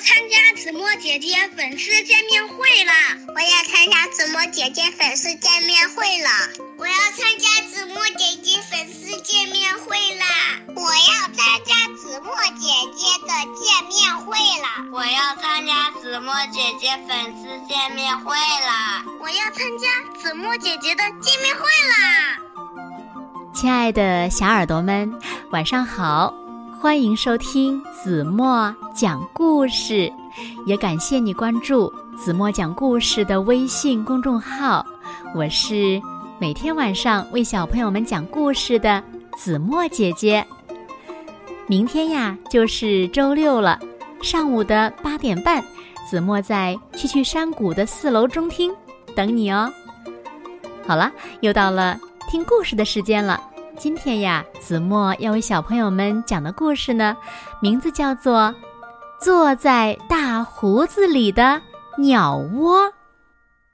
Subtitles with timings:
[0.00, 2.92] 参加子墨姐姐粉丝见面会了！
[3.34, 6.30] 我要参加子墨姐姐粉丝见面会了！
[6.78, 10.24] 我要参加子墨姐姐粉丝见面会啦！
[10.76, 14.68] 我要参加子墨姐姐的见面会了！
[14.92, 19.04] 我要参加子墨姐姐粉丝见面会啦！
[19.20, 19.88] 我要参加
[20.20, 22.38] 子墨姐姐的见面会啦！
[23.52, 25.12] 亲爱的小耳朵们，
[25.50, 26.32] 晚上好！
[26.80, 30.12] 欢迎收听子墨讲故事，
[30.64, 34.86] 也感谢你关注子墨讲故事的微信公众号。
[35.34, 36.00] 我是
[36.38, 39.02] 每天晚上为小朋友们讲故事的
[39.36, 40.46] 子墨姐姐。
[41.66, 43.76] 明天呀，就是周六了，
[44.22, 45.60] 上午的八点半，
[46.08, 48.72] 子墨在趣趣山谷的四楼中厅
[49.16, 49.68] 等你哦。
[50.86, 51.98] 好了，又到了
[52.30, 53.47] 听故事的时间了。
[53.78, 57.16] 今天呀，子墨要为小朋友们讲的故事呢，
[57.62, 58.52] 名字叫做
[59.24, 61.62] 《坐在大胡子里的
[61.96, 62.80] 鸟窝》。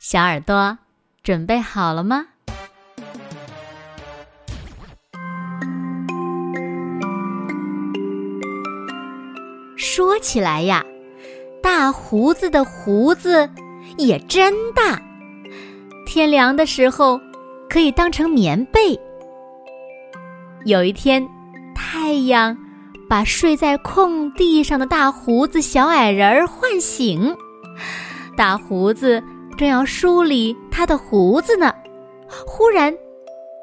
[0.00, 0.76] 小耳朵
[1.22, 2.26] 准备好了吗？
[9.76, 10.84] 说起来呀，
[11.62, 13.48] 大胡子的胡子
[13.96, 15.00] 也真大，
[16.04, 17.20] 天凉的时候
[17.70, 18.98] 可以当成棉被。
[20.64, 21.28] 有一天，
[21.74, 22.56] 太阳
[23.08, 27.36] 把睡在空地上的大胡子小矮人儿唤醒。
[28.36, 29.20] 大胡子
[29.56, 31.74] 正要梳理他的胡子呢，
[32.46, 32.94] 忽然，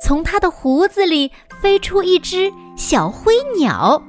[0.03, 4.03] 从他的胡子里飞出一只小灰鸟。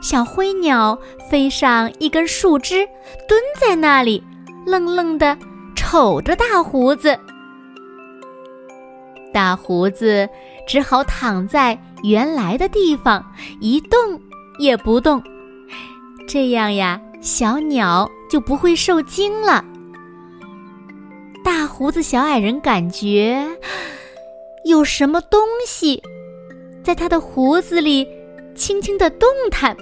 [0.00, 0.98] 小灰鸟
[1.30, 2.88] 飞上一根树枝，
[3.28, 4.24] 蹲在那里，
[4.66, 5.36] 愣愣地
[5.76, 7.18] 瞅着大胡子。
[9.32, 10.28] 大胡子
[10.66, 13.24] 只好躺在原来的地方，
[13.60, 13.98] 一动
[14.58, 15.22] 也不动。
[16.28, 19.64] 这样呀，小鸟就不会受惊了。
[21.44, 23.44] 大胡子小矮人感觉
[24.64, 26.00] 有什么东西
[26.84, 28.06] 在他的胡子里
[28.54, 29.76] 轻轻的动弹。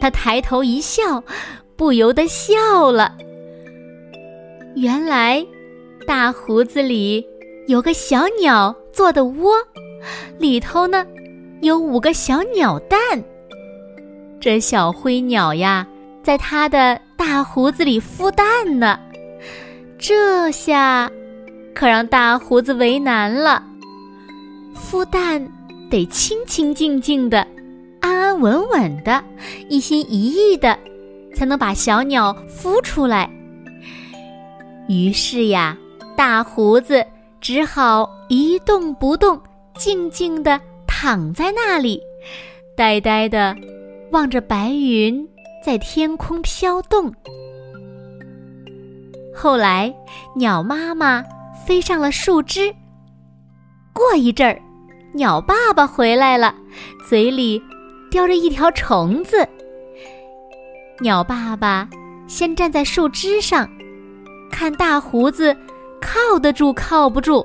[0.00, 1.22] 他抬头一笑，
[1.76, 3.16] 不由得笑了。
[4.76, 5.44] 原来，
[6.06, 7.24] 大胡子里。
[7.66, 9.54] 有个小鸟做的窝，
[10.38, 11.06] 里头呢
[11.62, 12.98] 有五个小鸟蛋。
[14.38, 15.86] 这小灰鸟呀，
[16.22, 19.00] 在它的大胡子里孵蛋呢。
[19.98, 21.10] 这下
[21.74, 23.62] 可让大胡子为难了。
[24.76, 25.42] 孵蛋
[25.90, 27.46] 得清清静静的，
[28.00, 29.24] 安安稳稳的，
[29.70, 30.78] 一心一意的，
[31.34, 33.30] 才能把小鸟孵出来。
[34.86, 35.74] 于是呀，
[36.14, 37.02] 大胡子。
[37.44, 39.38] 只好一动不动，
[39.76, 42.00] 静静地躺在那里，
[42.74, 43.54] 呆呆地
[44.12, 45.28] 望着白云
[45.62, 47.12] 在天空飘动。
[49.36, 49.94] 后来，
[50.34, 51.22] 鸟妈妈
[51.66, 52.74] 飞上了树枝。
[53.92, 54.58] 过一阵儿，
[55.12, 56.54] 鸟爸爸回来了，
[57.06, 57.62] 嘴里
[58.10, 59.46] 叼着一条虫子。
[61.00, 61.86] 鸟爸爸
[62.26, 63.68] 先站在树枝上，
[64.50, 65.54] 看大胡子。
[66.04, 67.44] 靠得住，靠不住。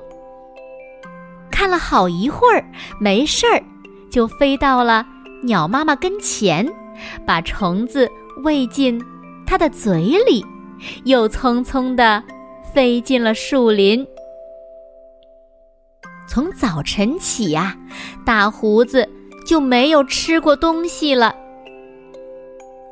[1.50, 2.64] 看了好一会儿，
[3.00, 3.64] 没事儿，
[4.12, 5.06] 就飞到了
[5.44, 6.68] 鸟妈妈跟前，
[7.26, 8.10] 把虫子
[8.44, 9.02] 喂进
[9.48, 10.46] 它的嘴里，
[11.06, 12.22] 又匆匆地
[12.74, 14.06] 飞进了树林。
[16.28, 17.76] 从早晨起呀，
[18.26, 19.08] 大胡子
[19.48, 21.34] 就没有吃过东西了。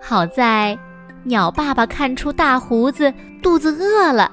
[0.01, 0.77] 好在
[1.25, 3.13] 鸟爸爸看出大胡子
[3.44, 4.31] 肚子饿了。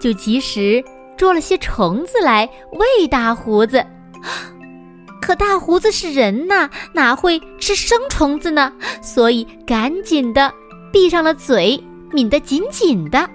[0.00, 0.84] 就及时
[1.16, 3.84] 捉了些虫子来喂大胡子，
[5.22, 8.72] 可大胡子是人呐，哪会吃生虫子呢？
[9.02, 10.52] 所以赶紧的
[10.92, 11.82] 闭上了嘴，
[12.12, 13.28] 抿得紧紧的，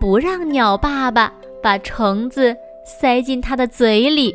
[0.00, 1.32] 不让鸟爸爸
[1.62, 4.34] 把虫子塞进他的嘴里。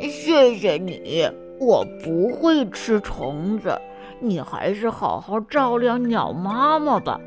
[0.00, 1.28] 谢谢你，
[1.60, 3.78] 我不会吃虫子，
[4.20, 7.20] 你还是好好照料鸟妈妈吧，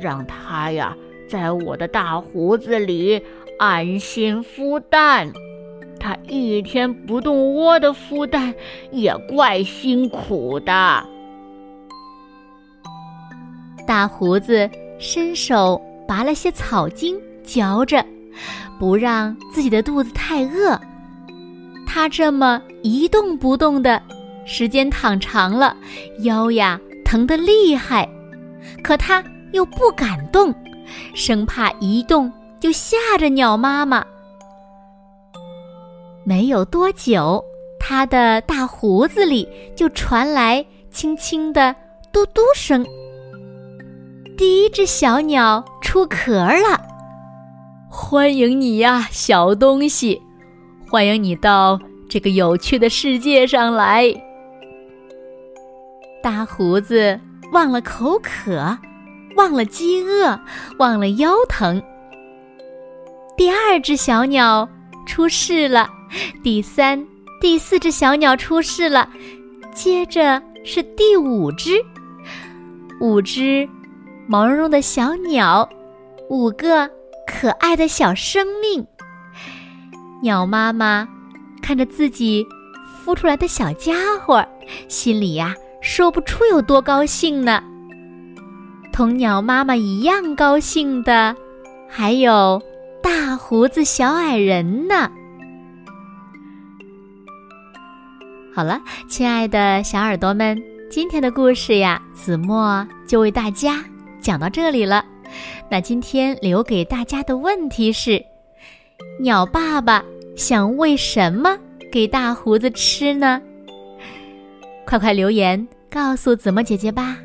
[0.00, 0.96] 让它呀。
[1.30, 3.22] 在我的大胡子里
[3.56, 5.32] 安心孵蛋，
[6.00, 8.52] 它一天不动窝的孵蛋
[8.90, 11.06] 也怪辛苦的。
[13.86, 14.68] 大胡子
[14.98, 18.04] 伸手拔了些草茎嚼着，
[18.80, 20.76] 不让自己的肚子太饿。
[21.86, 24.02] 他这么一动不动的
[24.44, 25.76] 时间躺长了，
[26.24, 28.08] 腰呀疼得厉害，
[28.82, 29.22] 可他
[29.52, 30.52] 又不敢动。
[31.14, 34.04] 生怕一动就吓着鸟妈妈。
[36.24, 37.44] 没有多久，
[37.78, 41.74] 它的大胡子里就传来轻轻的
[42.12, 42.84] 嘟嘟声，
[44.36, 46.80] 第一只小鸟出壳了。
[47.88, 50.20] 欢迎你呀，小东西！
[50.88, 54.12] 欢迎你到这个有趣的世界上来。
[56.22, 57.18] 大胡子
[57.52, 58.78] 忘了口渴，
[59.40, 60.38] 忘了饥饿，
[60.76, 61.82] 忘了腰疼。
[63.38, 64.68] 第二只小鸟
[65.06, 65.88] 出世了，
[66.42, 67.02] 第三、
[67.40, 69.08] 第四只小鸟出世了，
[69.74, 71.82] 接着是第五只。
[73.00, 73.66] 五只
[74.28, 75.66] 毛茸茸的小鸟，
[76.28, 76.86] 五个
[77.26, 78.86] 可爱的小生命。
[80.22, 81.08] 鸟妈妈
[81.62, 82.46] 看着自己
[83.02, 84.46] 孵出来的小家伙，
[84.86, 87.62] 心里呀说不出有多高兴呢。
[88.92, 91.34] 同鸟妈妈一样高兴的，
[91.88, 92.60] 还有
[93.02, 95.10] 大胡子小矮人呢。
[98.54, 100.60] 好了，亲爱的小耳朵们。
[100.90, 103.82] 今天的故事呀，子墨就为大家
[104.20, 105.04] 讲到这里了。
[105.70, 108.20] 那今天留给大家的问题是：
[109.20, 110.04] 鸟爸爸
[110.36, 111.56] 想喂什么
[111.92, 113.40] 给大胡子吃呢？
[114.84, 117.16] 快快留言告诉子墨姐姐吧。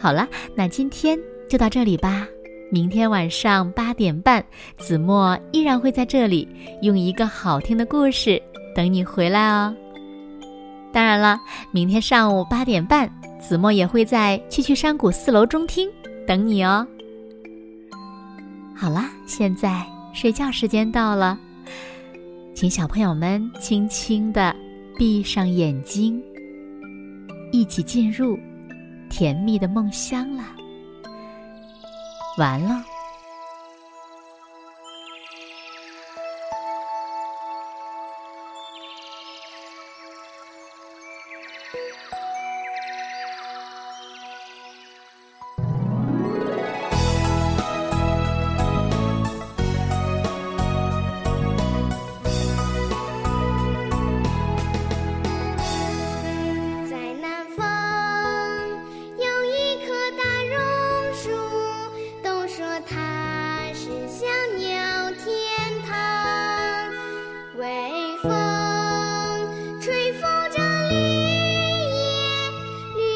[0.00, 1.18] 好了，那今天
[1.48, 2.26] 就到这里吧。
[2.72, 4.42] 明天晚上八点半，
[4.78, 6.48] 子墨依然会在这里
[6.82, 8.40] 用一个好听的故事
[8.74, 9.74] 等你回来哦。
[10.92, 11.38] 当然了，
[11.70, 15.90] 明天上午八点半，子墨也会在七曲山谷四楼中厅
[16.26, 16.86] 等你哦。
[18.74, 21.38] 好啦，现在睡觉时间到了，
[22.54, 24.54] 请小朋友们轻轻的
[24.96, 26.22] 闭上眼睛，
[27.52, 28.38] 一起进入
[29.10, 30.42] 甜蜜的梦乡了。
[32.38, 32.89] 完了。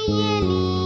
[0.07, 0.84] 夜里。